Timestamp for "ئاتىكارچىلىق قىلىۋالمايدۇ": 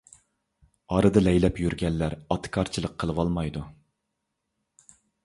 2.37-3.63